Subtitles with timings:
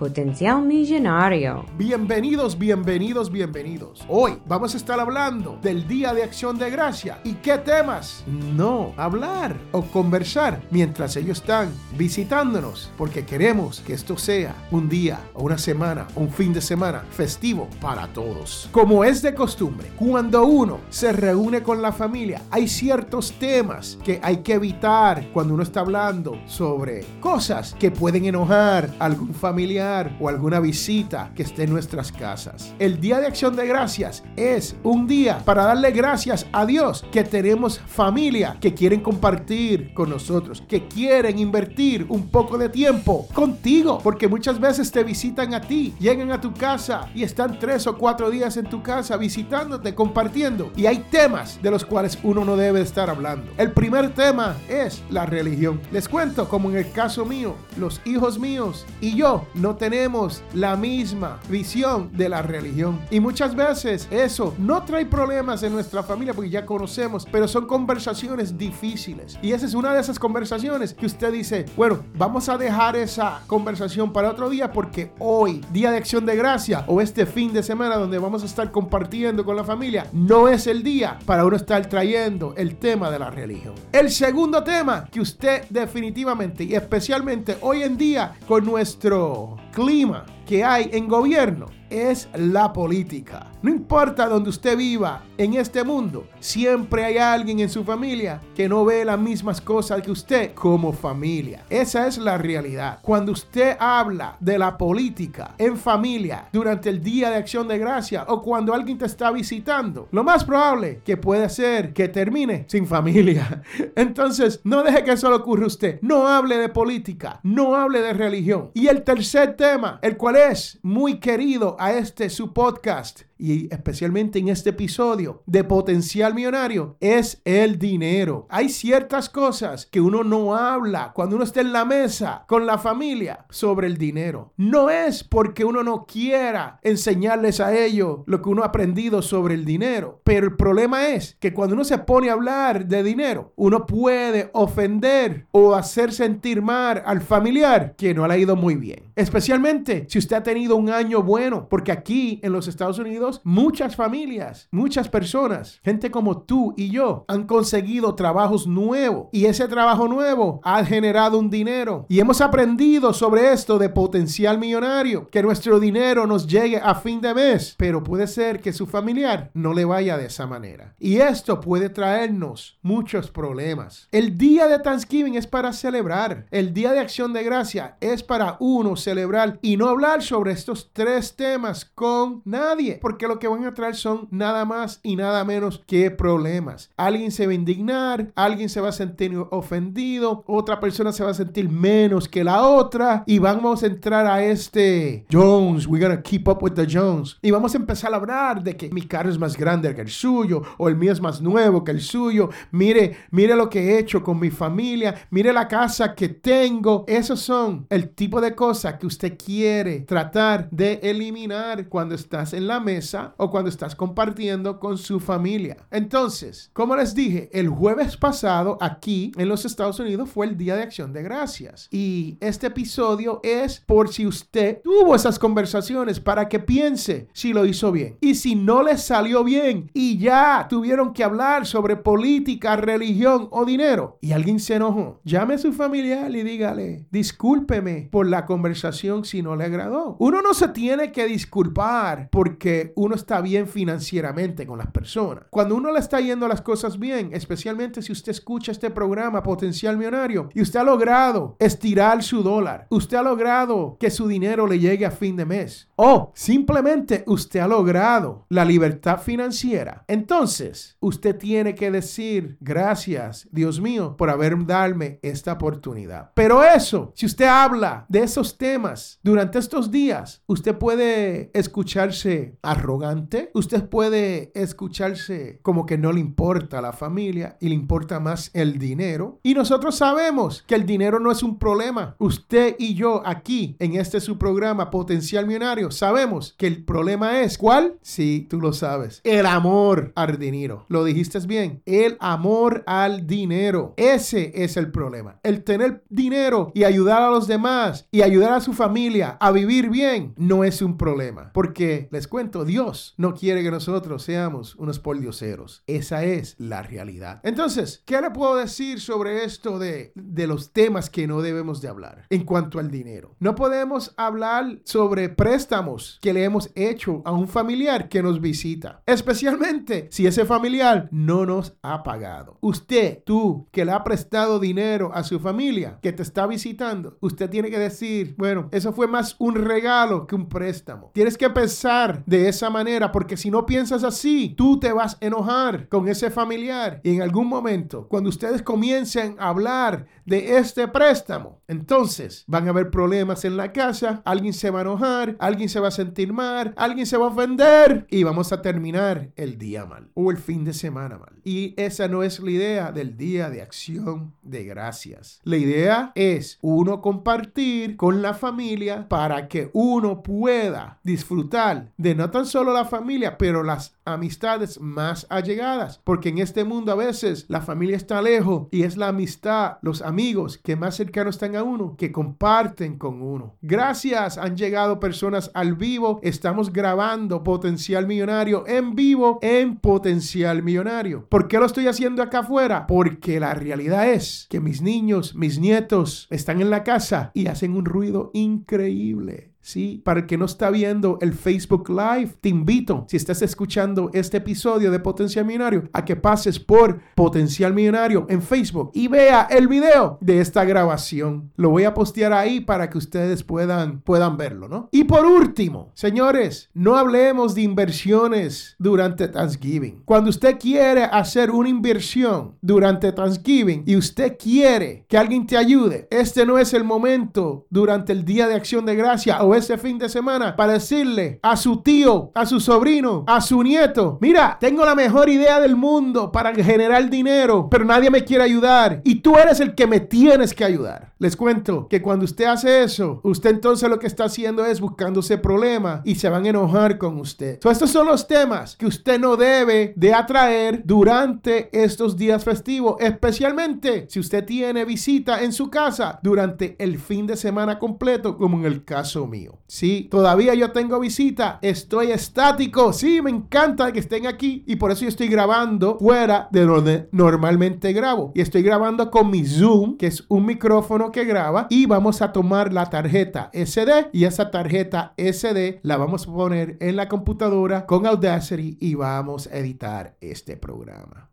[0.00, 1.66] Potencial Millonario.
[1.76, 4.02] Bienvenidos, bienvenidos, bienvenidos.
[4.08, 7.20] Hoy vamos a estar hablando del Día de Acción de Gracia.
[7.22, 8.24] ¿Y qué temas?
[8.26, 11.68] No, hablar o conversar mientras ellos están
[11.98, 17.04] visitándonos, porque queremos que esto sea un día o una semana, un fin de semana
[17.10, 18.70] festivo para todos.
[18.72, 24.18] Como es de costumbre, cuando uno se reúne con la familia, hay ciertos temas que
[24.22, 29.89] hay que evitar cuando uno está hablando sobre cosas que pueden enojar a algún familiar
[30.20, 32.72] o alguna visita que esté en nuestras casas.
[32.78, 37.24] El Día de Acción de Gracias es un día para darle gracias a Dios que
[37.24, 43.98] tenemos familia que quieren compartir con nosotros, que quieren invertir un poco de tiempo contigo,
[44.02, 47.98] porque muchas veces te visitan a ti, llegan a tu casa y están tres o
[47.98, 50.70] cuatro días en tu casa visitándote, compartiendo.
[50.76, 53.50] Y hay temas de los cuales uno no debe estar hablando.
[53.56, 55.80] El primer tema es la religión.
[55.90, 60.76] Les cuento como en el caso mío, los hijos míos y yo no tenemos la
[60.76, 63.00] misma visión de la religión.
[63.10, 67.66] Y muchas veces eso no trae problemas en nuestra familia porque ya conocemos, pero son
[67.66, 69.38] conversaciones difíciles.
[69.40, 73.40] Y esa es una de esas conversaciones que usted dice, bueno, vamos a dejar esa
[73.46, 77.62] conversación para otro día porque hoy, día de acción de gracia o este fin de
[77.62, 81.56] semana donde vamos a estar compartiendo con la familia, no es el día para uno
[81.56, 83.74] estar trayendo el tema de la religión.
[83.92, 90.64] El segundo tema que usted definitivamente y especialmente hoy en día con nuestro clima que
[90.64, 93.46] hay en gobierno es la política.
[93.62, 98.68] No importa donde usted viva en este mundo, siempre hay alguien en su familia que
[98.68, 101.64] no ve las mismas cosas que usted como familia.
[101.68, 103.00] Esa es la realidad.
[103.02, 108.24] Cuando usted habla de la política en familia durante el día de acción de gracia
[108.28, 112.86] o cuando alguien te está visitando, lo más probable que puede ser que termine sin
[112.86, 113.62] familia.
[113.96, 115.98] Entonces, no deje que eso le ocurra a usted.
[116.02, 118.70] No hable de política, no hable de religión.
[118.74, 120.39] Y el tercer tema, el cual es
[120.82, 127.40] muy querido a este su podcast y especialmente en este episodio de potencial millonario es
[127.44, 128.46] el dinero.
[128.50, 132.78] Hay ciertas cosas que uno no habla cuando uno está en la mesa con la
[132.78, 134.52] familia sobre el dinero.
[134.56, 139.54] No es porque uno no quiera enseñarles a ellos lo que uno ha aprendido sobre
[139.54, 143.52] el dinero, pero el problema es que cuando uno se pone a hablar de dinero,
[143.56, 148.76] uno puede ofender o hacer sentir mal al familiar que no le ha ido muy
[148.76, 149.04] bien.
[149.16, 153.96] Especialmente si usted ha tenido un año bueno, porque aquí en los Estados Unidos muchas
[153.96, 160.08] familias, muchas personas, gente como tú y yo, han conseguido trabajos nuevos y ese trabajo
[160.08, 162.06] nuevo ha generado un dinero.
[162.08, 167.20] Y hemos aprendido sobre esto de potencial millonario, que nuestro dinero nos llegue a fin
[167.20, 170.94] de mes, pero puede ser que su familiar no le vaya de esa manera.
[170.98, 174.08] Y esto puede traernos muchos problemas.
[174.10, 176.46] El día de Thanksgiving es para celebrar.
[176.50, 180.90] El día de acción de gracia es para uno celebrar y no hablar sobre estos
[180.92, 182.98] tres temas con nadie.
[183.00, 186.90] Porque que lo que van a traer son nada más y nada menos que problemas.
[186.96, 191.30] Alguien se va a indignar, alguien se va a sentir ofendido, otra persona se va
[191.30, 196.22] a sentir menos que la otra y vamos a entrar a este Jones, we gotta
[196.22, 199.28] keep up with the Jones y vamos a empezar a hablar de que mi carro
[199.28, 202.48] es más grande que el suyo o el mío es más nuevo que el suyo.
[202.70, 207.04] Mire, mire lo que he hecho con mi familia, mire la casa que tengo.
[207.06, 212.66] Esos son el tipo de cosas que usted quiere tratar de eliminar cuando estás en
[212.66, 215.76] la mesa o cuando estás compartiendo con su familia.
[215.90, 220.76] Entonces, como les dije, el jueves pasado aquí en los Estados Unidos fue el Día
[220.76, 221.88] de Acción de Gracias.
[221.90, 227.66] Y este episodio es por si usted tuvo esas conversaciones para que piense si lo
[227.66, 228.16] hizo bien.
[228.20, 233.64] Y si no le salió bien y ya tuvieron que hablar sobre política, religión o
[233.64, 239.24] dinero y alguien se enojó, llame a su familiar y dígale, discúlpeme por la conversación
[239.24, 240.16] si no le agradó.
[240.18, 245.44] Uno no se tiene que disculpar porque uno está bien financieramente con las personas.
[245.48, 249.96] Cuando uno le está yendo las cosas bien, especialmente si usted escucha este programa Potencial
[249.96, 254.78] Millonario y usted ha logrado estirar su dólar, usted ha logrado que su dinero le
[254.78, 261.38] llegue a fin de mes o simplemente usted ha logrado la libertad financiera, entonces usted
[261.38, 266.32] tiene que decir gracias, Dios mío, por haber darme esta oportunidad.
[266.34, 272.74] Pero eso, si usted habla de esos temas durante estos días, usted puede escucharse a
[272.80, 273.50] arrogante.
[273.54, 278.78] Usted puede escucharse como que no le importa la familia y le importa más el
[278.78, 279.38] dinero.
[279.42, 282.16] Y nosotros sabemos que el dinero no es un problema.
[282.18, 287.58] Usted y yo aquí en este su programa Potencial Millonario sabemos que el problema es
[287.58, 287.98] ¿cuál?
[288.02, 289.20] Sí, tú lo sabes.
[289.24, 290.86] El amor al dinero.
[290.88, 291.82] Lo dijiste bien.
[291.86, 293.94] El amor al dinero.
[293.96, 295.38] Ese es el problema.
[295.42, 299.90] El tener dinero y ayudar a los demás y ayudar a su familia a vivir
[299.90, 301.50] bien no es un problema.
[301.52, 305.82] Porque les cuento, Dios no quiere que nosotros seamos unos poldioseros.
[305.88, 307.40] Esa es la realidad.
[307.42, 311.88] Entonces, ¿qué le puedo decir sobre esto de, de los temas que no debemos de
[311.88, 313.34] hablar en cuanto al dinero?
[313.40, 319.02] No podemos hablar sobre préstamos que le hemos hecho a un familiar que nos visita.
[319.04, 322.56] Especialmente si ese familiar no nos ha pagado.
[322.60, 327.50] Usted, tú, que le ha prestado dinero a su familia, que te está visitando, usted
[327.50, 331.10] tiene que decir, bueno, eso fue más un regalo que un préstamo.
[331.14, 335.24] Tienes que pensar de esa manera, porque si no piensas así, tú te vas a
[335.24, 337.00] enojar con ese familiar.
[337.02, 342.70] Y en algún momento, cuando ustedes comiencen a hablar de este préstamo, entonces van a
[342.70, 346.34] haber problemas en la casa, alguien se va a enojar, alguien se va a sentir
[346.34, 350.36] mal, alguien se va a ofender y vamos a terminar el día mal o el
[350.36, 351.40] fin de semana mal.
[351.44, 355.40] Y esa no es la idea del día de acción de gracias.
[355.44, 362.30] La idea es uno compartir con la familia para que uno pueda disfrutar de no
[362.30, 366.00] tan solo la familia, pero las amistades más allegadas.
[366.04, 370.02] Porque en este mundo a veces la familia está lejos y es la amistad, los
[370.02, 373.56] amigos que más cercanos están a uno, que comparten con uno.
[373.62, 376.20] Gracias, han llegado personas al vivo.
[376.22, 381.26] Estamos grabando Potencial Millonario en vivo en Potencial Millonario.
[381.28, 382.86] ¿Por qué lo estoy haciendo acá afuera?
[382.86, 387.76] Porque la realidad es que mis niños, mis nietos están en la casa y hacen
[387.76, 389.49] un ruido increíble.
[389.62, 394.10] Sí, para el que no está viendo el Facebook Live, te invito, si estás escuchando
[394.14, 399.46] este episodio de Potencial Millonario, a que pases por Potencial Millonario en Facebook y vea
[399.50, 401.52] el video de esta grabación.
[401.56, 404.88] Lo voy a postear ahí para que ustedes puedan, puedan verlo, ¿no?
[404.92, 410.02] Y por último, señores, no hablemos de inversiones durante Thanksgiving.
[410.06, 416.08] Cuando usted quiere hacer una inversión durante Thanksgiving y usted quiere que alguien te ayude,
[416.10, 420.08] este no es el momento durante el Día de Acción de Gracia ese fin de
[420.08, 424.94] semana para decirle a su tío, a su sobrino, a su nieto, mira, tengo la
[424.94, 429.60] mejor idea del mundo para generar dinero, pero nadie me quiere ayudar y tú eres
[429.60, 431.09] el que me tienes que ayudar.
[431.20, 435.36] Les cuento que cuando usted hace eso, usted entonces lo que está haciendo es buscándose
[435.36, 437.58] problemas y se van a enojar con usted.
[437.62, 444.06] estos son los temas que usted no debe de atraer durante estos días festivos, especialmente
[444.08, 448.64] si usted tiene visita en su casa durante el fin de semana completo, como en
[448.64, 449.58] el caso mío.
[449.66, 451.58] Sí, todavía yo tengo visita.
[451.60, 452.92] Estoy estático.
[452.92, 454.64] Sí, me encanta que estén aquí.
[454.66, 458.32] Y por eso yo estoy grabando fuera de donde normalmente grabo.
[458.34, 461.66] Y estoy grabando con mi Zoom, que es un micrófono que graba.
[461.70, 464.10] Y vamos a tomar la tarjeta SD.
[464.12, 469.46] Y esa tarjeta SD la vamos a poner en la computadora con Audacity y vamos
[469.46, 471.29] a editar este programa.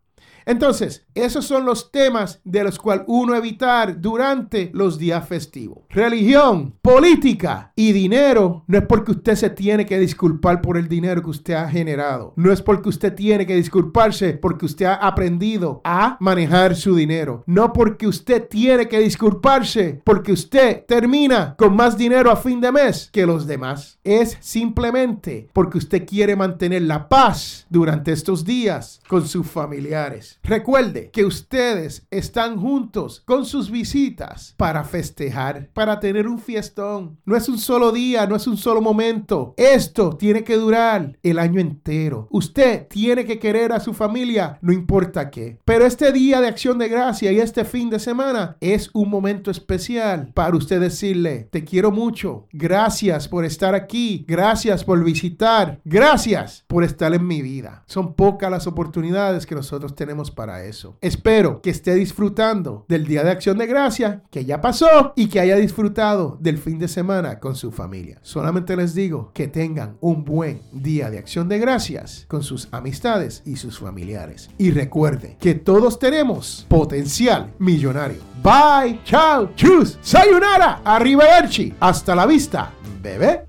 [0.48, 5.80] Entonces, esos son los temas de los cuales uno evitar durante los días festivos.
[5.90, 11.22] Religión, política y dinero no es porque usted se tiene que disculpar por el dinero
[11.22, 12.32] que usted ha generado.
[12.36, 17.44] No es porque usted tiene que disculparse porque usted ha aprendido a manejar su dinero.
[17.46, 22.72] No porque usted tiene que disculparse porque usted termina con más dinero a fin de
[22.72, 23.98] mes que los demás.
[24.02, 30.37] Es simplemente porque usted quiere mantener la paz durante estos días con sus familiares.
[30.42, 37.18] Recuerde que ustedes están juntos con sus visitas para festejar, para tener un fiestón.
[37.24, 39.54] No es un solo día, no es un solo momento.
[39.56, 42.28] Esto tiene que durar el año entero.
[42.30, 45.58] Usted tiene que querer a su familia, no importa qué.
[45.64, 49.50] Pero este día de acción de gracia y este fin de semana es un momento
[49.50, 52.46] especial para usted decirle, te quiero mucho.
[52.52, 54.24] Gracias por estar aquí.
[54.26, 55.80] Gracias por visitar.
[55.84, 57.84] Gracias por estar en mi vida.
[57.86, 60.96] Son pocas las oportunidades que nosotros tenemos para eso.
[61.00, 65.40] Espero que esté disfrutando del Día de Acción de Gracia, que ya pasó, y que
[65.40, 68.18] haya disfrutado del fin de semana con su familia.
[68.22, 73.42] Solamente les digo que tengan un buen Día de Acción de Gracias con sus amistades
[73.44, 74.50] y sus familiares.
[74.58, 78.20] Y recuerde que todos tenemos potencial millonario.
[78.42, 83.48] Bye, chao, chus, sayonara, arrivederci, hasta la vista, bebé.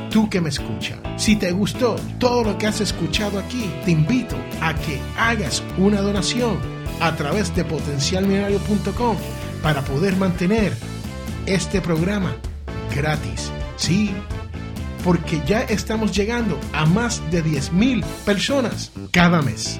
[0.11, 4.35] Tú que me escuchas, si te gustó todo lo que has escuchado aquí, te invito
[4.59, 6.57] a que hagas una donación
[6.99, 9.15] a través de potencialmillonario.com
[9.63, 10.73] para poder mantener
[11.45, 12.35] este programa
[12.93, 13.53] gratis.
[13.77, 14.11] Sí,
[15.05, 19.79] porque ya estamos llegando a más de 10.000 personas cada mes.